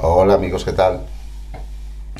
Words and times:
Hola 0.00 0.34
amigos, 0.34 0.64
¿qué 0.64 0.72
tal? 0.72 1.00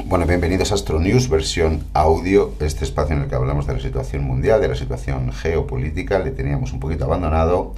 Bueno, 0.07 0.27
bienvenidos 0.27 0.73
a 0.73 0.75
Astro 0.75 0.99
News, 0.99 1.29
versión 1.29 1.85
audio, 1.93 2.55
este 2.59 2.85
espacio 2.85 3.15
en 3.15 3.23
el 3.23 3.29
que 3.29 3.37
hablamos 3.37 3.69
de 3.69 3.75
la 3.75 3.79
situación 3.79 4.25
mundial, 4.25 4.61
de 4.61 4.67
la 4.67 4.75
situación 4.75 5.33
geopolítica, 5.33 6.19
le 6.19 6.33
teníamos 6.33 6.73
un 6.73 6.81
poquito 6.81 7.05
abandonado, 7.05 7.75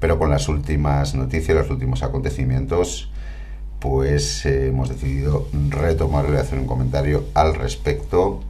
pero 0.00 0.18
con 0.18 0.30
las 0.30 0.48
últimas 0.50 1.14
noticias, 1.14 1.56
los 1.56 1.70
últimos 1.70 2.02
acontecimientos, 2.02 3.10
pues 3.78 4.44
eh, 4.44 4.68
hemos 4.68 4.90
decidido 4.90 5.48
retomarlo 5.70 6.34
y 6.34 6.40
hacer 6.40 6.58
un 6.58 6.66
comentario 6.66 7.24
al 7.32 7.54
respecto. 7.54 8.40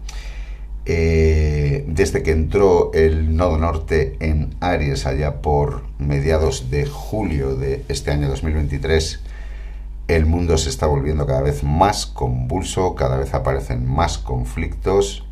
Eh, 0.85 1.85
desde 1.87 2.25
que 2.25 2.33
entró 2.33 2.91
el 2.93 3.37
nodo 3.37 3.57
norte 3.59 4.17
en 4.19 4.57
Aries 4.59 5.07
allá 5.07 5.43
por 5.43 5.83
mediados 5.99 6.71
de 6.71 6.87
julio 6.87 7.55
de 7.55 7.85
este 7.89 8.11
año 8.11 8.29
2023, 8.29 9.21
el 10.09 10.25
mundo 10.25 10.57
se 10.57 10.71
está 10.71 10.87
volviendo 10.87 11.27
cada 11.27 11.43
vez 11.43 11.63
más 11.63 12.07
convulso, 12.07 12.95
cada 12.95 13.19
vez 13.19 13.35
aparecen 13.35 13.87
más 13.87 14.17
conflictos. 14.17 15.25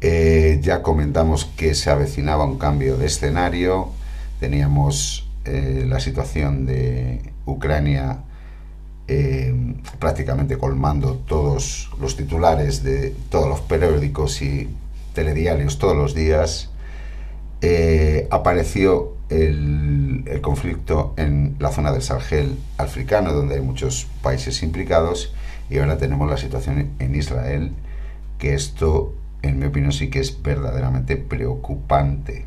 Eh, 0.00 0.60
ya 0.62 0.82
comentamos 0.82 1.44
que 1.44 1.74
se 1.74 1.90
avecinaba 1.90 2.44
un 2.44 2.58
cambio 2.58 2.96
de 2.96 3.06
escenario. 3.06 3.88
Teníamos 4.38 5.28
eh, 5.44 5.84
la 5.86 5.98
situación 5.98 6.64
de 6.64 7.32
Ucrania 7.44 8.18
eh, 9.08 9.52
prácticamente 9.98 10.56
colmando 10.58 11.16
todos 11.26 11.90
los 12.00 12.16
titulares 12.16 12.84
de 12.84 13.12
todos 13.30 13.48
los 13.48 13.60
periódicos 13.62 14.42
y 14.42 14.68
telediarios 15.12 15.78
todos 15.78 15.96
los 15.96 16.14
días. 16.14 16.70
apareció 18.30 19.16
el, 19.32 20.40
conflicto 20.42 21.14
en 21.16 21.56
la 21.58 21.70
zona 21.70 21.92
del 21.92 22.02
Sahel 22.02 22.58
africano, 22.78 23.32
donde 23.32 23.56
hay 23.56 23.60
muchos 23.60 24.08
países 24.22 24.62
implicados, 24.62 25.34
y 25.70 25.78
ahora 25.78 25.98
tenemos 25.98 26.28
la 26.28 26.36
situación 26.36 26.90
en 26.98 27.14
Israel, 27.14 27.72
que 28.38 28.54
esto, 28.54 29.14
en 29.42 29.58
mi 29.58 29.66
opinión, 29.66 29.92
sí 29.92 30.10
que 30.10 30.20
es 30.20 30.42
verdaderamente 30.42 31.16
preocupante. 31.16 32.46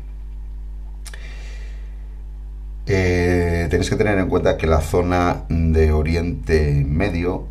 Eh, 2.86 3.66
tenéis 3.68 3.90
que 3.90 3.96
tener 3.96 4.18
en 4.18 4.28
cuenta 4.28 4.56
que 4.56 4.66
la 4.66 4.80
zona 4.80 5.44
de 5.48 5.92
Oriente 5.92 6.84
Medio, 6.86 7.46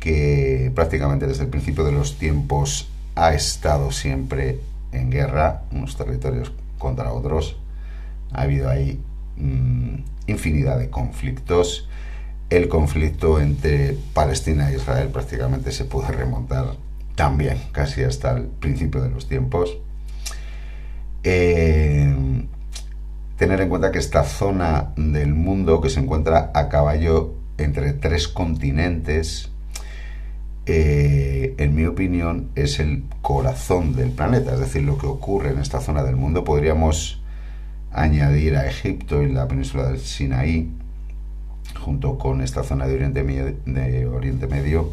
que 0.00 0.72
prácticamente 0.74 1.26
desde 1.26 1.44
el 1.44 1.50
principio 1.50 1.84
de 1.84 1.92
los 1.92 2.18
tiempos 2.18 2.88
ha 3.14 3.34
estado 3.34 3.92
siempre 3.92 4.60
en 4.92 5.10
guerra, 5.10 5.62
unos 5.72 5.96
territorios 5.96 6.52
contra 6.78 7.12
otros, 7.12 7.56
ha 8.32 8.42
habido 8.42 8.68
ahí 8.68 9.00
mm, 9.36 9.94
infinidad 10.26 10.78
de 10.78 10.90
conflictos. 10.90 11.88
El 12.50 12.68
conflicto 12.68 13.40
entre 13.40 13.96
Palestina 14.12 14.70
e 14.70 14.76
Israel 14.76 15.08
prácticamente 15.08 15.72
se 15.72 15.84
puede 15.84 16.08
remontar 16.08 16.74
también 17.14 17.58
casi 17.72 18.02
hasta 18.02 18.36
el 18.36 18.44
principio 18.44 19.00
de 19.02 19.10
los 19.10 19.28
tiempos. 19.28 19.78
Eh, 21.24 22.14
tener 23.36 23.60
en 23.60 23.68
cuenta 23.68 23.90
que 23.90 23.98
esta 23.98 24.24
zona 24.24 24.92
del 24.96 25.34
mundo 25.34 25.80
que 25.80 25.90
se 25.90 26.00
encuentra 26.00 26.50
a 26.54 26.68
caballo 26.68 27.34
entre 27.58 27.92
tres 27.92 28.28
continentes, 28.28 29.50
eh, 30.66 31.54
en 31.58 31.74
mi 31.74 31.86
opinión, 31.86 32.50
es 32.54 32.78
el 32.80 33.04
corazón 33.20 33.96
del 33.96 34.10
planeta. 34.10 34.52
Es 34.54 34.60
decir, 34.60 34.82
lo 34.82 34.98
que 34.98 35.06
ocurre 35.06 35.50
en 35.50 35.58
esta 35.58 35.80
zona 35.80 36.02
del 36.02 36.16
mundo 36.16 36.44
podríamos 36.44 37.21
añadir 37.92 38.56
a 38.56 38.66
Egipto 38.66 39.22
y 39.22 39.30
la 39.30 39.48
península 39.48 39.88
del 39.88 40.00
Sinaí, 40.00 40.70
junto 41.80 42.18
con 42.18 42.40
esta 42.40 42.62
zona 42.62 42.86
de 42.86 42.94
Oriente, 42.94 43.22
Medio, 43.22 43.54
de 43.66 44.06
Oriente 44.06 44.46
Medio, 44.46 44.92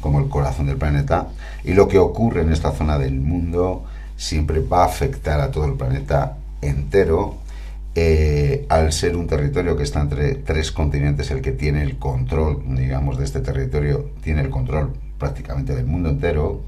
como 0.00 0.20
el 0.20 0.28
corazón 0.28 0.66
del 0.66 0.76
planeta. 0.76 1.28
Y 1.64 1.74
lo 1.74 1.88
que 1.88 1.98
ocurre 1.98 2.42
en 2.42 2.52
esta 2.52 2.72
zona 2.72 2.98
del 2.98 3.20
mundo 3.20 3.84
siempre 4.16 4.60
va 4.60 4.82
a 4.82 4.86
afectar 4.86 5.40
a 5.40 5.50
todo 5.50 5.64
el 5.64 5.74
planeta 5.74 6.36
entero. 6.62 7.36
Eh, 7.94 8.66
al 8.68 8.92
ser 8.92 9.16
un 9.16 9.26
territorio 9.26 9.76
que 9.76 9.82
está 9.82 10.02
entre 10.02 10.34
tres 10.34 10.70
continentes, 10.70 11.30
el 11.30 11.40
que 11.40 11.52
tiene 11.52 11.82
el 11.82 11.96
control, 11.96 12.62
digamos, 12.76 13.16
de 13.16 13.24
este 13.24 13.40
territorio, 13.40 14.10
tiene 14.22 14.42
el 14.42 14.50
control 14.50 14.92
prácticamente 15.18 15.74
del 15.74 15.86
mundo 15.86 16.10
entero, 16.10 16.60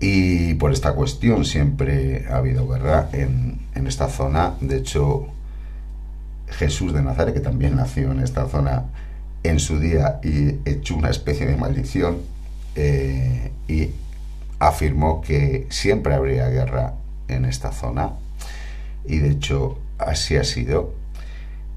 y 0.00 0.54
por 0.54 0.72
esta 0.72 0.94
cuestión 0.94 1.44
siempre 1.44 2.24
ha 2.30 2.38
habido 2.38 2.66
guerra 2.66 3.10
en, 3.12 3.59
esta 3.86 4.08
zona. 4.08 4.54
De 4.60 4.78
hecho, 4.78 5.28
Jesús 6.48 6.92
de 6.92 7.02
Nazaret, 7.02 7.34
que 7.34 7.40
también 7.40 7.76
nació 7.76 8.12
en 8.12 8.20
esta 8.20 8.48
zona 8.48 8.84
en 9.42 9.58
su 9.58 9.78
día 9.78 10.20
y 10.22 10.56
echó 10.68 10.96
una 10.96 11.10
especie 11.10 11.46
de 11.46 11.56
maldición 11.56 12.18
eh, 12.76 13.52
y 13.68 13.90
afirmó 14.58 15.20
que 15.22 15.66
siempre 15.70 16.14
habría 16.14 16.48
guerra 16.48 16.94
en 17.28 17.44
esta 17.44 17.72
zona. 17.72 18.12
Y 19.06 19.18
de 19.18 19.30
hecho, 19.30 19.78
así 19.98 20.36
ha 20.36 20.44
sido. 20.44 20.94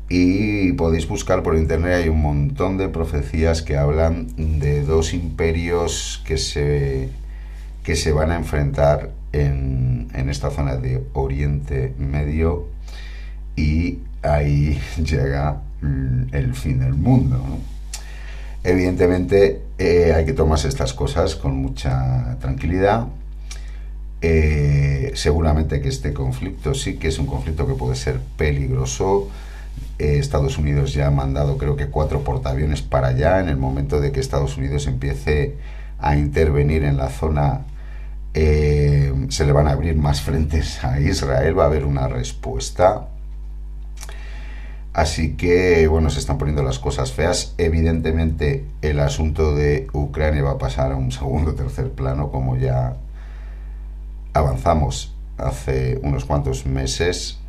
Y 0.09 0.73
podéis 0.73 1.07
buscar 1.07 1.43
por 1.43 1.55
internet, 1.55 2.03
hay 2.03 2.09
un 2.09 2.21
montón 2.21 2.77
de 2.77 2.89
profecías 2.89 3.61
que 3.61 3.77
hablan 3.77 4.59
de 4.59 4.83
dos 4.83 5.13
imperios 5.13 6.21
que 6.25 6.37
se 6.37 7.09
que 7.83 7.95
se 7.95 8.11
van 8.11 8.31
a 8.31 8.35
enfrentar 8.35 9.11
en, 9.31 10.11
esta 10.29 10.49
zona 10.49 10.77
de 10.77 11.03
Oriente 11.13 11.93
Medio 11.99 12.67
y 13.55 13.99
ahí 14.23 14.79
llega 14.97 15.61
el 16.31 16.55
fin 16.55 16.79
del 16.79 16.93
mundo. 16.93 17.43
Evidentemente 18.63 19.61
eh, 19.77 20.13
hay 20.15 20.25
que 20.25 20.33
tomarse 20.33 20.69
estas 20.69 20.93
cosas 20.93 21.35
con 21.35 21.57
mucha 21.57 22.37
tranquilidad. 22.39 23.07
Eh, 24.21 25.11
seguramente 25.15 25.81
que 25.81 25.89
este 25.89 26.13
conflicto 26.13 26.73
sí 26.73 26.95
que 26.95 27.09
es 27.09 27.19
un 27.19 27.25
conflicto 27.25 27.67
que 27.67 27.73
puede 27.73 27.95
ser 27.95 28.21
peligroso. 28.37 29.27
Eh, 29.99 30.17
Estados 30.19 30.57
Unidos 30.57 30.93
ya 30.93 31.07
ha 31.07 31.11
mandado 31.11 31.57
creo 31.57 31.75
que 31.75 31.87
cuatro 31.87 32.23
portaaviones 32.23 32.81
para 32.81 33.09
allá 33.09 33.41
en 33.41 33.49
el 33.49 33.57
momento 33.57 33.99
de 33.99 34.13
que 34.13 34.21
Estados 34.21 34.55
Unidos 34.55 34.87
empiece 34.87 35.57
a 35.99 36.15
intervenir 36.15 36.85
en 36.85 36.95
la 36.95 37.09
zona 37.09 37.65
eh, 38.33 39.13
se 39.29 39.45
le 39.45 39.51
van 39.51 39.67
a 39.67 39.71
abrir 39.71 39.95
más 39.95 40.21
frentes 40.21 40.83
a 40.83 40.99
Israel, 40.99 41.57
va 41.57 41.63
a 41.63 41.67
haber 41.67 41.85
una 41.85 42.07
respuesta. 42.07 43.07
Así 44.93 45.35
que, 45.35 45.87
bueno, 45.87 46.09
se 46.09 46.19
están 46.19 46.37
poniendo 46.37 46.63
las 46.63 46.79
cosas 46.79 47.11
feas. 47.11 47.55
Evidentemente, 47.57 48.65
el 48.81 48.99
asunto 48.99 49.55
de 49.55 49.87
Ucrania 49.93 50.43
va 50.43 50.51
a 50.51 50.57
pasar 50.57 50.91
a 50.91 50.95
un 50.95 51.11
segundo 51.11 51.51
o 51.51 51.53
tercer 51.55 51.91
plano, 51.91 52.31
como 52.31 52.57
ya 52.57 52.95
avanzamos 54.33 55.15
hace 55.37 55.99
unos 56.03 56.25
cuantos 56.25 56.65
meses. 56.65 57.39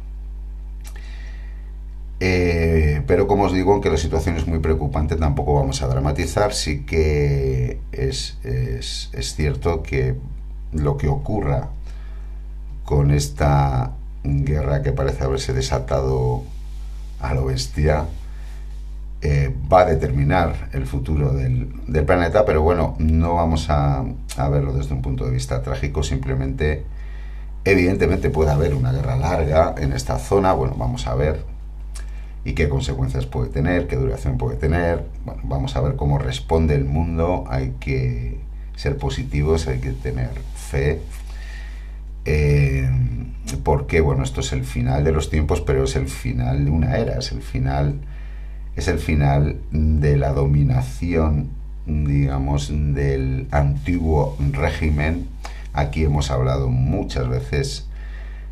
Eh, 2.20 3.02
pero 3.06 3.26
como 3.26 3.44
os 3.44 3.52
digo, 3.52 3.72
aunque 3.72 3.90
la 3.90 3.98
situación 3.98 4.36
es 4.36 4.46
muy 4.46 4.58
preocupante, 4.58 5.16
tampoco 5.16 5.54
vamos 5.54 5.82
a 5.82 5.88
dramatizar. 5.88 6.54
Sí 6.54 6.84
que 6.84 7.78
es, 7.92 8.38
es 8.42 9.34
cierto 9.34 9.82
que 9.82 10.16
lo 10.74 10.96
que 10.96 11.08
ocurra 11.08 11.68
con 12.84 13.10
esta 13.10 13.92
guerra 14.22 14.82
que 14.82 14.92
parece 14.92 15.24
haberse 15.24 15.52
desatado 15.52 16.42
a 17.20 17.34
lo 17.34 17.46
bestia 17.46 18.04
eh, 19.22 19.54
va 19.72 19.80
a 19.80 19.84
determinar 19.86 20.68
el 20.72 20.86
futuro 20.86 21.32
del, 21.32 21.68
planeta, 22.04 22.44
pero 22.44 22.60
bueno, 22.60 22.94
no 22.98 23.36
vamos 23.36 23.70
a, 23.70 24.04
a, 24.36 24.48
verlo 24.50 24.74
desde 24.74 24.92
un 24.92 25.00
punto 25.00 25.24
de 25.24 25.30
vista 25.30 25.62
trágico, 25.62 26.02
simplemente, 26.02 26.84
evidentemente 27.64 28.28
puede 28.28 28.50
haber 28.50 28.74
una 28.74 28.92
guerra 28.92 29.16
larga 29.16 29.74
en 29.78 29.94
esta 29.94 30.18
zona, 30.18 30.52
bueno, 30.52 30.74
vamos 30.76 31.06
a 31.06 31.14
ver 31.14 31.42
y 32.44 32.52
qué 32.52 32.68
consecuencias 32.68 33.24
puede 33.24 33.48
tener, 33.48 33.86
qué 33.86 33.96
duración 33.96 34.36
puede 34.36 34.56
tener, 34.56 35.06
bueno, 35.24 35.40
vamos 35.44 35.74
a 35.76 35.80
ver 35.80 35.96
cómo 35.96 36.18
responde 36.18 36.74
el 36.74 36.84
mundo, 36.84 37.44
hay 37.48 37.74
que 37.80 38.38
ser 38.76 38.98
positivos, 38.98 39.66
hay 39.68 39.78
que 39.80 39.92
tener 39.92 40.30
fe, 40.70 41.00
eh, 42.24 42.88
porque 43.62 44.00
bueno, 44.00 44.24
esto 44.24 44.40
es 44.40 44.52
el 44.52 44.64
final 44.64 45.04
de 45.04 45.12
los 45.12 45.30
tiempos, 45.30 45.60
pero 45.60 45.84
es 45.84 45.96
el 45.96 46.08
final 46.08 46.64
de 46.64 46.70
una 46.70 46.96
era, 46.96 47.18
es 47.18 47.32
el 47.32 47.42
final, 47.42 48.00
es 48.76 48.88
el 48.88 48.98
final 48.98 49.58
de 49.70 50.16
la 50.16 50.32
dominación, 50.32 51.50
digamos, 51.86 52.70
del 52.70 53.46
antiguo 53.50 54.36
régimen. 54.52 55.26
Aquí 55.72 56.04
hemos 56.04 56.30
hablado 56.30 56.68
muchas 56.68 57.28
veces 57.28 57.86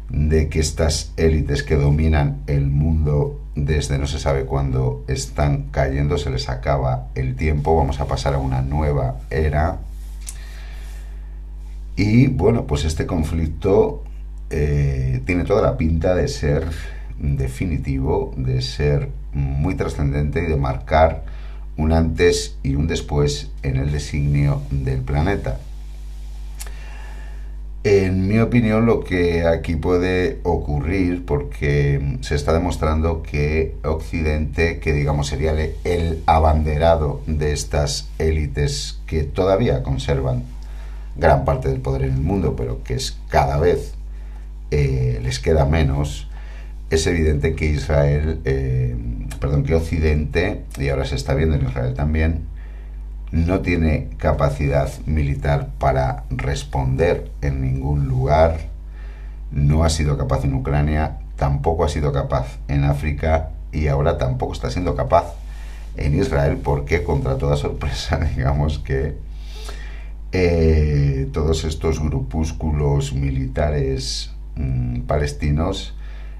de 0.08 0.48
que 0.48 0.60
estas 0.60 1.12
élites 1.16 1.62
que 1.62 1.76
dominan 1.76 2.42
el 2.46 2.66
mundo 2.66 3.40
desde 3.54 3.98
no 3.98 4.06
se 4.06 4.18
sabe 4.18 4.44
cuándo 4.44 5.04
están 5.08 5.64
cayendo, 5.70 6.18
se 6.18 6.30
les 6.30 6.48
acaba 6.48 7.08
el 7.14 7.36
tiempo, 7.36 7.76
vamos 7.76 8.00
a 8.00 8.06
pasar 8.06 8.34
a 8.34 8.38
una 8.38 8.62
nueva 8.62 9.16
era 9.30 9.78
y 11.96 12.28
bueno, 12.28 12.66
pues 12.66 12.84
este 12.84 13.06
conflicto 13.06 14.02
eh, 14.50 15.22
tiene 15.24 15.44
toda 15.44 15.62
la 15.62 15.76
pinta 15.76 16.14
de 16.14 16.28
ser 16.28 16.66
definitivo, 17.18 18.34
de 18.36 18.62
ser 18.62 19.10
muy 19.32 19.74
trascendente 19.74 20.42
y 20.42 20.46
de 20.46 20.56
marcar 20.56 21.24
un 21.76 21.92
antes 21.92 22.58
y 22.62 22.74
un 22.74 22.86
después 22.86 23.50
en 23.62 23.76
el 23.76 23.92
designio 23.92 24.62
del 24.70 25.00
planeta. 25.00 25.58
En 27.84 28.28
mi 28.28 28.38
opinión, 28.38 28.86
lo 28.86 29.02
que 29.02 29.44
aquí 29.44 29.74
puede 29.74 30.38
ocurrir, 30.44 31.24
porque 31.26 32.18
se 32.20 32.36
está 32.36 32.52
demostrando 32.52 33.22
que 33.22 33.74
Occidente, 33.82 34.78
que 34.78 34.92
digamos 34.92 35.26
sería 35.26 35.52
el 35.82 36.22
abanderado 36.26 37.22
de 37.26 37.52
estas 37.52 38.08
élites 38.18 39.00
que 39.06 39.24
todavía 39.24 39.82
conservan 39.82 40.44
gran 41.16 41.44
parte 41.44 41.68
del 41.68 41.80
poder 41.80 42.02
en 42.02 42.14
el 42.14 42.20
mundo, 42.20 42.54
pero 42.56 42.82
que 42.82 42.94
es 42.94 43.18
cada 43.28 43.58
vez 43.58 43.94
eh, 44.70 45.20
les 45.22 45.38
queda 45.38 45.66
menos, 45.66 46.28
es 46.90 47.06
evidente 47.06 47.54
que 47.54 47.66
Israel, 47.66 48.40
eh, 48.44 48.96
perdón, 49.40 49.64
que 49.64 49.74
Occidente, 49.74 50.62
y 50.78 50.88
ahora 50.88 51.04
se 51.04 51.16
está 51.16 51.34
viendo 51.34 51.56
en 51.56 51.66
Israel 51.66 51.94
también, 51.94 52.46
no 53.30 53.60
tiene 53.60 54.08
capacidad 54.18 54.90
militar 55.06 55.68
para 55.78 56.24
responder 56.30 57.30
en 57.40 57.62
ningún 57.62 58.08
lugar, 58.08 58.60
no 59.50 59.84
ha 59.84 59.90
sido 59.90 60.18
capaz 60.18 60.44
en 60.44 60.54
Ucrania, 60.54 61.18
tampoco 61.36 61.84
ha 61.84 61.88
sido 61.88 62.12
capaz 62.12 62.58
en 62.68 62.84
África 62.84 63.50
y 63.72 63.88
ahora 63.88 64.18
tampoco 64.18 64.52
está 64.52 64.70
siendo 64.70 64.94
capaz 64.94 65.34
en 65.96 66.14
Israel 66.18 66.58
porque 66.62 67.02
contra 67.04 67.36
toda 67.36 67.56
sorpresa 67.56 68.18
digamos 68.36 68.78
que 68.78 69.16
eh, 70.32 71.28
todos 71.32 71.64
estos 71.64 72.00
grupúsculos 72.00 73.12
militares 73.12 74.32
mm, 74.56 75.02
palestinos 75.02 75.94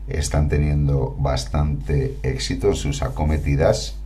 están 0.09 0.49
teniendo 0.49 1.17
bastante 1.19 2.17
éxito 2.23 2.69
en 2.69 2.75
sus 2.75 3.03
acometidas 3.03 3.97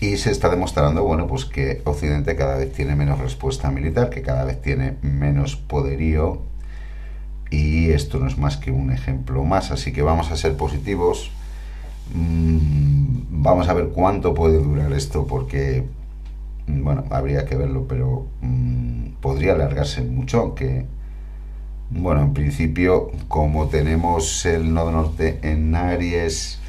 y 0.00 0.16
se 0.16 0.30
está 0.30 0.48
demostrando, 0.48 1.04
bueno, 1.04 1.26
pues 1.26 1.44
que 1.44 1.82
Occidente 1.84 2.34
cada 2.34 2.56
vez 2.56 2.72
tiene 2.72 2.96
menos 2.96 3.18
respuesta 3.18 3.70
militar, 3.70 4.08
que 4.08 4.22
cada 4.22 4.44
vez 4.44 4.60
tiene 4.60 4.96
menos 5.02 5.56
poderío 5.56 6.40
y 7.50 7.90
esto 7.90 8.18
no 8.18 8.26
es 8.26 8.38
más 8.38 8.56
que 8.56 8.70
un 8.70 8.92
ejemplo 8.92 9.44
más, 9.44 9.70
así 9.70 9.92
que 9.92 10.02
vamos 10.02 10.30
a 10.30 10.36
ser 10.36 10.56
positivos. 10.56 11.30
Mm, 12.14 13.42
vamos 13.42 13.68
a 13.68 13.74
ver 13.74 13.88
cuánto 13.88 14.34
puede 14.34 14.58
durar 14.58 14.92
esto 14.92 15.26
porque, 15.26 15.84
bueno, 16.78 17.04
habría 17.10 17.44
que 17.44 17.56
verlo, 17.56 17.86
pero 17.88 18.26
mm, 18.40 19.14
podría 19.20 19.52
alargarse 19.52 20.02
mucho, 20.02 20.40
aunque, 20.40 20.86
bueno, 21.90 22.22
en 22.22 22.34
principio, 22.34 23.10
como 23.28 23.68
tenemos 23.68 24.46
el 24.46 24.72
nodo 24.72 24.92
norte 24.92 25.38
en 25.42 25.74
Aries, 25.74 26.60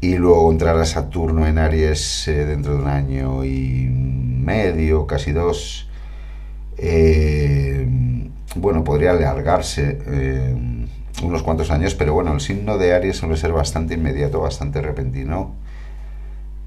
y 0.00 0.16
luego 0.16 0.50
entrar 0.50 0.76
a 0.78 0.84
Saturno 0.84 1.46
en 1.46 1.58
Aries 1.58 2.28
eh, 2.28 2.44
dentro 2.44 2.74
de 2.74 2.82
un 2.82 2.88
año 2.88 3.44
y 3.44 3.88
medio, 3.90 5.06
casi 5.06 5.32
dos. 5.32 5.88
Eh, 6.76 7.86
bueno, 8.54 8.84
podría 8.84 9.10
alargarse 9.10 9.98
eh, 10.06 10.54
unos 11.22 11.42
cuantos 11.42 11.70
años, 11.70 11.94
pero 11.96 12.14
bueno, 12.14 12.32
el 12.32 12.40
signo 12.40 12.78
de 12.78 12.94
Aries 12.94 13.16
suele 13.16 13.36
ser 13.36 13.52
bastante 13.52 13.94
inmediato, 13.94 14.40
bastante 14.40 14.80
repentino. 14.80 15.54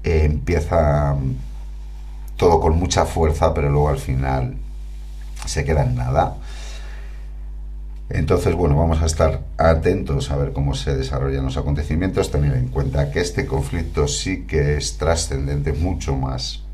empieza 0.04 1.16
todo 2.42 2.58
con 2.58 2.76
mucha 2.76 3.06
fuerza, 3.06 3.54
pero 3.54 3.70
luego 3.70 3.88
al 3.88 3.98
final 3.98 4.56
se 5.46 5.64
queda 5.64 5.84
en 5.84 5.94
nada. 5.94 6.38
Entonces, 8.10 8.56
bueno, 8.56 8.76
vamos 8.76 9.00
a 9.00 9.06
estar 9.06 9.42
atentos 9.58 10.28
a 10.32 10.36
ver 10.36 10.52
cómo 10.52 10.74
se 10.74 10.96
desarrollan 10.96 11.44
los 11.44 11.56
acontecimientos, 11.56 12.32
tener 12.32 12.56
en 12.56 12.66
cuenta 12.66 13.12
que 13.12 13.20
este 13.20 13.46
conflicto 13.46 14.08
sí 14.08 14.42
que 14.42 14.76
es 14.76 14.98
trascendente 14.98 15.72
mucho 15.72 16.16
más 16.16 16.64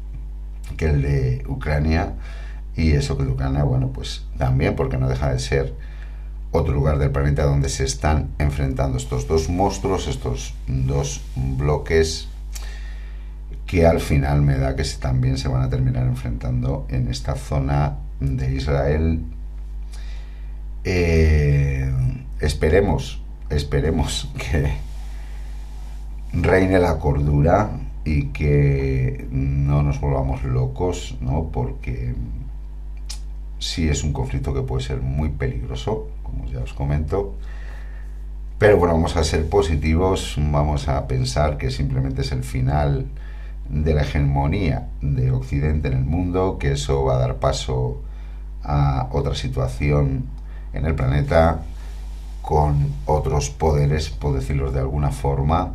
que 0.78 0.86
el 0.86 1.02
de 1.02 1.44
Ucrania 1.46 2.14
y 2.74 2.92
eso 2.92 3.18
que 3.18 3.24
de 3.24 3.32
Ucrania, 3.32 3.62
bueno, 3.62 3.90
pues 3.92 4.24
también 4.38 4.74
porque 4.74 4.96
no 4.96 5.06
deja 5.06 5.30
de 5.34 5.38
ser 5.38 5.74
otro 6.50 6.72
lugar 6.72 6.96
del 6.98 7.10
planeta 7.10 7.44
donde 7.44 7.68
se 7.68 7.84
están 7.84 8.30
enfrentando 8.38 8.96
estos 8.96 9.28
dos 9.28 9.50
monstruos, 9.50 10.08
estos 10.08 10.54
dos 10.66 11.20
bloques 11.36 12.26
que 13.68 13.86
al 13.86 14.00
final 14.00 14.40
me 14.42 14.56
da 14.56 14.74
que 14.74 14.82
también 14.98 15.36
se 15.36 15.46
van 15.46 15.62
a 15.62 15.68
terminar 15.68 16.06
enfrentando 16.06 16.86
en 16.88 17.08
esta 17.08 17.34
zona 17.34 17.98
de 18.18 18.54
Israel 18.54 19.20
eh, 20.84 21.92
esperemos, 22.40 23.20
esperemos 23.50 24.32
que 24.38 24.72
reine 26.32 26.78
la 26.78 26.98
cordura 26.98 27.70
y 28.06 28.28
que 28.28 29.28
no 29.30 29.82
nos 29.82 30.00
volvamos 30.00 30.44
locos, 30.44 31.18
¿no? 31.20 31.50
Porque 31.52 32.14
sí 33.58 33.86
es 33.86 34.02
un 34.02 34.14
conflicto 34.14 34.54
que 34.54 34.62
puede 34.62 34.82
ser 34.82 35.02
muy 35.02 35.28
peligroso, 35.28 36.08
como 36.22 36.46
ya 36.46 36.60
os 36.60 36.72
comento. 36.72 37.34
Pero 38.58 38.78
bueno, 38.78 38.94
vamos 38.94 39.14
a 39.18 39.24
ser 39.24 39.46
positivos, 39.46 40.36
vamos 40.38 40.88
a 40.88 41.06
pensar 41.06 41.58
que 41.58 41.70
simplemente 41.70 42.22
es 42.22 42.32
el 42.32 42.44
final 42.44 43.08
de 43.68 43.94
la 43.94 44.02
hegemonía 44.02 44.88
de 45.00 45.30
Occidente 45.30 45.88
en 45.88 45.94
el 45.94 46.04
mundo, 46.04 46.58
que 46.58 46.72
eso 46.72 47.04
va 47.04 47.16
a 47.16 47.18
dar 47.18 47.36
paso 47.36 48.00
a 48.62 49.08
otra 49.12 49.34
situación 49.34 50.24
en 50.72 50.86
el 50.86 50.94
planeta 50.94 51.62
con 52.42 52.92
otros 53.04 53.50
poderes, 53.50 54.08
por 54.08 54.34
decirlo 54.34 54.72
de 54.72 54.80
alguna 54.80 55.10
forma, 55.10 55.74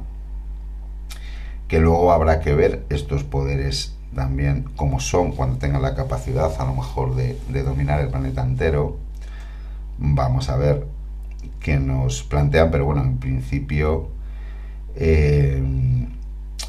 que 1.67 1.79
luego 1.79 2.11
habrá 2.11 2.39
que 2.39 2.53
ver 2.53 2.85
estos 2.89 3.23
poderes 3.23 3.95
también 4.15 4.65
como 4.75 4.99
son 4.99 5.31
cuando 5.31 5.57
tengan 5.57 5.81
la 5.81 5.95
capacidad 5.95 6.51
a 6.59 6.65
lo 6.65 6.75
mejor 6.75 7.15
de, 7.15 7.35
dominar 7.63 7.99
el 7.99 8.09
planeta 8.09 8.43
entero. 8.43 8.97
Vamos 9.97 10.49
a 10.49 10.57
ver 10.57 10.87
qué 11.59 11.77
nos 11.79 12.23
plantean, 12.23 12.71
pero 12.71 12.85
bueno, 12.85 13.01
en 13.01 13.17
principio, 13.17 14.09
eh, 14.95 15.61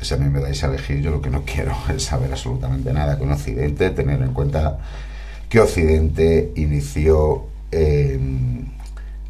si 0.05 0.15
a 0.15 0.17
mí 0.17 0.29
me 0.29 0.41
dais 0.41 0.63
a 0.63 0.69
elegir, 0.69 1.01
yo 1.01 1.11
lo 1.11 1.21
que 1.21 1.31
no 1.31 1.43
quiero 1.45 1.75
es 1.95 2.05
saber 2.05 2.31
absolutamente 2.31 2.93
nada 2.93 3.19
con 3.19 3.33
Occidente, 3.33 3.91
tener 3.91 4.23
en 4.23 4.33
cuenta 4.33 4.79
que 5.49 5.61
Occidente 5.61 6.53
inició 6.57 7.47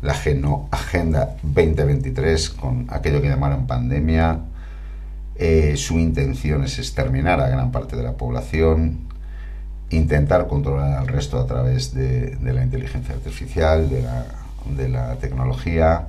la 0.02 0.14
Agenda 0.70 1.36
2023 1.42 2.50
con 2.50 2.86
aquello 2.90 3.22
que 3.22 3.28
llamaron 3.28 3.66
pandemia. 3.66 4.40
Eh, 5.36 5.74
su 5.76 5.98
intención 5.98 6.62
es 6.62 6.78
exterminar 6.78 7.40
a 7.40 7.48
gran 7.48 7.72
parte 7.72 7.96
de 7.96 8.02
la 8.02 8.12
población, 8.12 8.98
intentar 9.90 10.46
controlar 10.46 10.98
al 10.98 11.08
resto 11.08 11.40
a 11.40 11.46
través 11.46 11.94
de, 11.94 12.36
la 12.40 12.62
inteligencia 12.62 13.14
artificial, 13.14 13.88
de 13.90 14.88
la, 14.88 15.16
tecnología. 15.16 16.08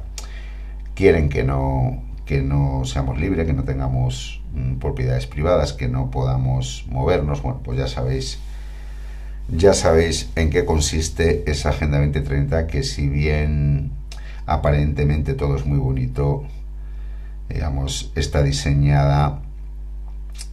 Quieren 0.94 1.30
que 1.30 1.44
no, 1.44 2.04
que 2.26 2.42
no 2.42 2.84
seamos 2.86 3.20
libres, 3.20 3.46
que 3.46 3.54
no 3.54 3.64
tengamos 3.64 4.42
mm, 4.54 4.76
propiedades 4.76 5.28
privadas, 5.28 5.74
que 5.74 5.88
no 5.88 6.12
podamos 6.12 6.86
movernos. 6.90 7.42
Bueno, 7.42 7.62
pues 7.64 7.78
ya 7.78 7.88
sabéis 7.88 8.40
ya 9.48 9.74
sabéis 9.74 10.30
en 10.36 10.50
qué 10.50 10.66
consiste 10.66 11.50
esa 11.50 11.70
Agenda 11.70 12.00
2030 12.00 12.66
que 12.66 12.82
si 12.82 13.08
bien 13.08 13.92
aparentemente 14.48 15.36
todo 15.36 15.56
es 15.56 15.66
muy 15.66 15.78
bonito, 15.78 16.46
digamos, 17.50 18.12
está 18.16 18.42
diseñada 18.42 19.42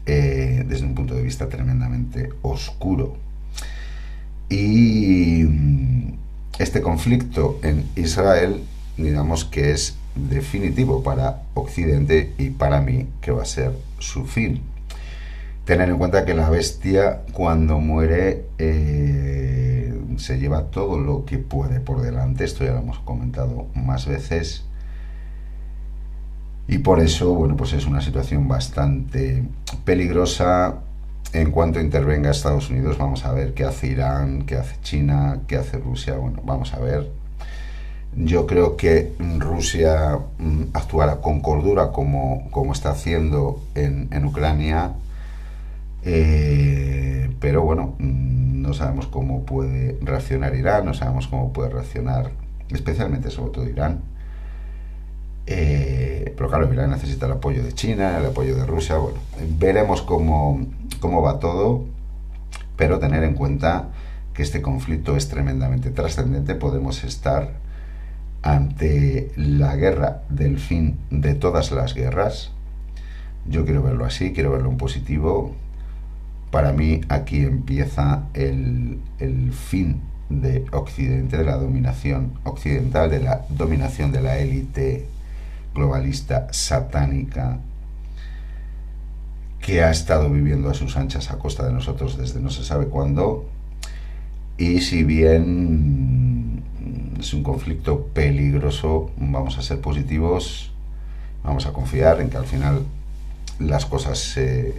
eh, 0.05 0.65
desde 0.69 0.85
un 0.85 0.95
punto 0.95 1.15
de 1.15 1.23
vista 1.23 1.49
tremendamente 1.49 2.31
oscuro. 2.43 3.17
Y 4.51 5.45
mm, 5.45 6.15
este 6.59 6.83
conflicto 6.83 7.59
en 7.63 7.87
Israel, 7.97 8.63
digamos 8.99 9.47
que 9.47 9.71
es 9.71 9.97
definitivo 10.15 11.03
para 11.03 11.43
Occidente 11.55 12.33
y 12.39 12.51
para 12.51 12.81
mí 12.81 13.09
que 13.21 13.31
va 13.31 13.43
a 13.43 13.47
ser 13.47 13.73
su 13.99 14.25
fin 14.25 14.63
tener 15.65 15.89
en 15.89 15.99
cuenta 15.99 16.25
que 16.25 16.35
la 16.35 16.51
bestia 16.51 17.23
cuando 17.33 17.79
muere 17.79 18.47
eh, 18.59 19.95
se 20.17 20.39
lleva 20.39 20.65
todo 20.65 20.99
lo 20.99 21.25
que 21.25 21.39
puede 21.39 21.81
por 21.81 22.03
delante, 22.03 22.45
esto 22.45 22.65
ya 22.65 22.73
lo 22.73 22.81
hemos 22.81 22.99
comentado 23.01 23.67
más 23.75 24.07
veces, 24.07 24.65
y 26.69 26.79
por 26.79 27.01
eso, 27.01 27.35
bueno, 27.35 27.57
pues 27.57 27.73
es 27.73 27.87
una 27.87 28.01
situación 28.01 28.49
bastante 28.49 29.45
peligrosa. 29.85 30.77
En 31.33 31.51
cuanto 31.51 31.81
intervenga 31.81 32.31
Estados 32.31 32.71
Unidos, 32.71 32.99
vamos 32.99 33.25
a 33.25 33.33
ver 33.33 33.53
qué 33.53 33.65
hace 33.65 33.89
Irán, 33.89 34.45
qué 34.47 34.57
hace 34.57 34.77
China, 34.83 35.41
qué 35.47 35.57
hace 35.57 35.79
Rusia, 35.79 36.17
bueno, 36.17 36.41
vamos 36.45 36.73
a 36.75 36.79
ver. 36.79 37.11
Yo 38.15 38.47
creo 38.47 38.77
que 38.77 39.15
Rusia 39.39 40.19
mm, 40.39 40.65
actuará 40.75 41.21
con 41.21 41.41
cordura 41.41 41.93
como, 41.93 42.49
como 42.51 42.73
está 42.73 42.91
haciendo 42.91 43.63
en, 43.75 44.09
en 44.13 44.27
Ucrania, 44.27 44.93
eh, 46.05 47.31
pero 47.41 47.63
bueno, 47.63 47.95
mm, 47.99 48.61
no 48.63 48.75
sabemos 48.75 49.07
cómo 49.07 49.45
puede 49.45 49.99
reaccionar 50.03 50.55
Irán, 50.55 50.85
no 50.85 50.95
sabemos 50.95 51.27
cómo 51.29 51.53
puede 51.53 51.71
reaccionar, 51.71 52.31
especialmente 52.71 53.31
sobre 53.31 53.53
todo 53.53 53.69
Irán. 53.69 54.03
Eh, 55.47 56.35
pero 56.37 56.49
claro, 56.49 56.73
Irán 56.73 56.91
necesita 56.91 57.27
el 57.27 57.33
apoyo 57.33 57.63
de 57.63 57.73
China, 57.73 58.19
el 58.19 58.27
apoyo 58.27 58.57
de 58.57 58.67
Rusia. 58.67 58.97
Bueno, 58.97 59.19
veremos 59.59 60.03
cómo, 60.03 60.67
cómo 61.01 61.23
va 61.23 61.39
todo, 61.39 61.85
pero 62.77 62.99
tener 62.99 63.25
en 63.25 63.35
cuenta 63.35 63.89
que 64.35 64.43
este 64.43 64.63
conflicto 64.63 65.17
es 65.17 65.29
tremendamente 65.29 65.91
trascendente. 65.91 66.55
Podemos 66.55 67.05
estar 67.05 67.62
ante 68.43 69.33
la 69.37 69.77
guerra 69.77 70.23
del 70.29 70.59
fin 70.59 70.99
de 71.11 71.35
todas 71.35 71.71
las 71.71 71.95
guerras. 71.95 72.51
Yo 73.47 73.65
quiero 73.65 73.83
verlo 73.83 74.05
así, 74.05 74.33
quiero 74.33 74.53
verlo 74.53 74.71
en 74.71 74.77
positivo. 74.77 75.55
Para 76.51 76.73
mí 76.73 77.01
aquí 77.09 77.39
empieza 77.39 78.25
el, 78.35 78.99
el 79.19 79.53
fin 79.53 80.01
de 80.29 80.65
Occidente, 80.73 81.37
de 81.37 81.45
la 81.45 81.57
dominación 81.57 82.33
occidental, 82.45 83.11
de 83.11 83.21
la 83.21 83.45
dominación 83.49 84.13
de 84.13 84.21
la 84.21 84.39
élite 84.39 85.07
globalista 85.75 86.49
satánica 86.53 87.59
que 89.61 89.83
ha 89.83 89.91
estado 89.91 90.29
viviendo 90.29 90.69
a 90.69 90.75
sus 90.75 90.97
anchas 90.97 91.31
a 91.31 91.39
costa 91.39 91.65
de 91.65 91.73
nosotros 91.73 92.19
desde 92.19 92.41
no 92.41 92.51
se 92.51 92.65
sabe 92.65 92.87
cuándo. 92.87 93.49
Y 94.59 94.81
si 94.81 95.05
bien 95.05 96.32
es 97.23 97.33
un 97.35 97.45
conflicto 97.45 98.07
peligroso, 98.09 99.11
vamos 99.17 99.57
a 99.57 99.63
ser 99.63 99.81
positivos, 99.81 100.73
vamos 101.45 101.67
a 101.67 101.73
confiar 101.73 102.21
en 102.21 102.31
que 102.31 102.37
al 102.37 102.47
final 102.47 102.83
las 103.61 103.87
cosas 103.87 104.19
se 104.19 104.75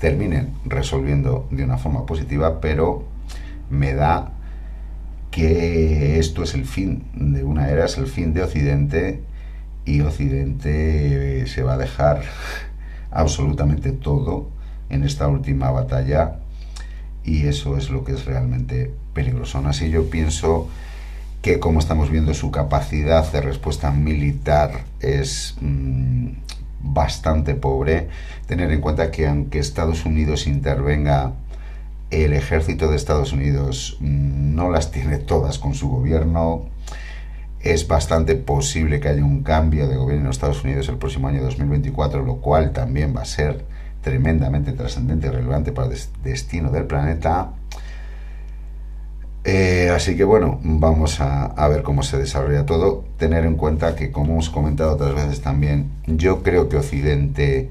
terminen 0.00 0.52
resolviendo 0.64 1.46
de 1.50 1.62
una 1.62 1.78
forma 1.78 2.06
positiva, 2.06 2.60
pero 2.60 3.04
me 3.70 3.94
da 3.94 4.32
que 5.30 6.18
esto 6.18 6.42
es 6.42 6.54
el 6.54 6.64
fin 6.64 7.04
de 7.14 7.44
una 7.44 7.68
era, 7.68 7.84
es 7.84 7.98
el 7.98 8.08
fin 8.08 8.34
de 8.34 8.42
Occidente 8.42 9.22
y 9.84 10.00
Occidente 10.00 11.46
se 11.46 11.62
va 11.62 11.74
a 11.74 11.78
dejar 11.78 12.22
absolutamente 13.12 13.92
todo 13.92 14.48
en 14.88 15.04
esta 15.04 15.28
última 15.28 15.70
batalla 15.70 16.40
y 17.22 17.46
eso 17.46 17.76
es 17.76 17.90
lo 17.90 18.02
que 18.02 18.12
es 18.12 18.24
realmente 18.24 18.92
peligroso. 19.14 19.58
Aún 19.58 19.68
así 19.68 19.88
yo 19.88 20.10
pienso 20.10 20.68
que 21.42 21.58
como 21.58 21.78
estamos 21.80 22.10
viendo 22.10 22.34
su 22.34 22.50
capacidad 22.50 23.30
de 23.32 23.40
respuesta 23.40 23.90
militar 23.90 24.84
es 25.00 25.56
mm, 25.60 26.28
bastante 26.82 27.54
pobre, 27.54 28.08
tener 28.46 28.70
en 28.70 28.80
cuenta 28.80 29.10
que 29.10 29.26
aunque 29.26 29.58
Estados 29.58 30.04
Unidos 30.04 30.46
intervenga, 30.46 31.32
el 32.10 32.32
ejército 32.32 32.88
de 32.88 32.96
Estados 32.96 33.32
Unidos 33.32 33.96
mm, 34.00 34.54
no 34.54 34.70
las 34.70 34.90
tiene 34.90 35.18
todas 35.18 35.58
con 35.58 35.74
su 35.74 35.88
gobierno, 35.88 36.66
es 37.60 37.86
bastante 37.86 38.36
posible 38.36 39.00
que 39.00 39.08
haya 39.08 39.24
un 39.24 39.42
cambio 39.42 39.86
de 39.86 39.96
gobierno 39.96 40.26
en 40.26 40.30
Estados 40.30 40.64
Unidos 40.64 40.88
el 40.88 40.96
próximo 40.96 41.28
año 41.28 41.42
2024, 41.42 42.24
lo 42.24 42.36
cual 42.36 42.72
también 42.72 43.14
va 43.14 43.22
a 43.22 43.26
ser 43.26 43.64
tremendamente 44.00 44.72
trascendente 44.72 45.26
y 45.26 45.30
relevante 45.30 45.72
para 45.72 45.88
el 45.88 45.98
destino 46.24 46.70
del 46.70 46.84
planeta. 46.84 47.52
Eh, 49.44 49.90
así 49.94 50.16
que 50.16 50.24
bueno, 50.24 50.60
vamos 50.62 51.20
a, 51.20 51.68
ver 51.68 51.82
cómo 51.82 52.02
se 52.02 52.18
desarrolla 52.18 52.66
todo. 52.66 53.04
Tener 53.16 53.44
en 53.44 53.56
cuenta 53.56 53.96
que, 53.96 54.10
como 54.10 54.32
hemos 54.32 54.50
comentado 54.50 54.94
otras 54.94 55.14
veces 55.14 55.40
también, 55.40 55.90
yo 56.06 56.42
creo 56.42 56.68
que 56.68 56.76
Occidente 56.76 57.70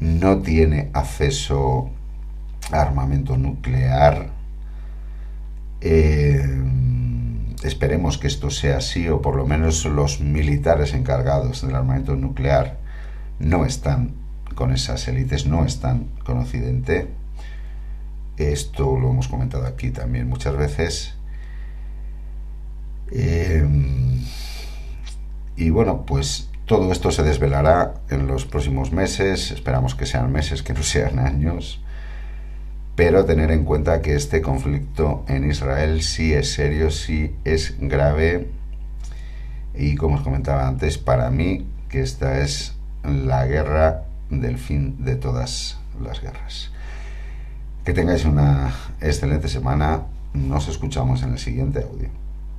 no 0.00 0.38
tiene 0.38 0.90
acceso 0.92 1.90
a 2.70 2.82
armamento 2.82 3.36
nuclear. 3.36 4.30
Eh, 5.80 6.44
esperemos 7.64 8.18
que 8.18 8.28
esto 8.28 8.50
sea 8.50 8.78
así, 8.78 9.08
o 9.08 9.20
por 9.20 9.36
lo 9.36 9.46
menos 9.46 9.84
los 9.84 10.20
militares 10.20 10.94
encargados 10.94 11.62
del 11.62 11.74
armamento 11.74 12.14
nuclear 12.16 12.78
no 13.38 13.64
están 13.64 14.14
con 14.54 14.72
esas 14.72 15.06
élites, 15.08 15.46
no 15.46 15.64
están 15.64 16.08
con 16.24 16.38
Occidente. 16.38 17.08
Esto 18.38 18.98
lo 18.98 19.10
hemos 19.10 19.28
comentado 19.28 19.66
aquí 19.66 19.90
también 19.90 20.28
muchas 20.28 20.56
veces. 20.56 21.14
Em, 23.10 24.22
y 25.56 25.70
bueno, 25.70 26.04
pues 26.06 26.50
todo 26.66 26.92
esto 26.92 27.10
se 27.10 27.22
desvelará 27.22 27.94
en 28.10 28.26
los 28.26 28.44
próximos 28.46 28.92
meses, 28.92 29.50
esperamos 29.50 29.94
que 29.94 30.06
sean 30.06 30.30
meses, 30.30 30.62
que 30.62 30.74
no 30.74 30.82
sean 30.82 31.18
años 31.32 31.80
pero 32.98 33.24
tener 33.24 33.52
en 33.52 33.62
cuenta 33.62 34.02
que 34.02 34.16
este 34.16 34.42
conflicto 34.42 35.24
en 35.28 35.48
Israel 35.48 36.02
sí 36.02 36.34
es 36.34 36.52
serio, 36.52 36.90
sí 36.90 37.32
es 37.44 37.76
grave 37.78 38.48
y 39.72 39.94
como 39.94 40.16
os 40.16 40.22
comentaba 40.22 40.66
antes, 40.66 40.98
para 40.98 41.30
mí 41.30 41.64
que 41.88 42.00
esta 42.00 42.40
es 42.40 42.74
la 43.04 43.46
guerra 43.46 44.02
del 44.30 44.58
fin 44.58 45.04
de 45.04 45.14
todas 45.14 45.78
las 46.02 46.20
guerras. 46.20 46.72
Que 47.88 47.94
tengáis 47.94 48.26
una 48.26 48.70
excelente 49.00 49.48
semana, 49.48 50.02
nos 50.34 50.68
escuchamos 50.68 51.22
en 51.22 51.32
el 51.32 51.38
siguiente 51.38 51.78
audio. 51.78 52.10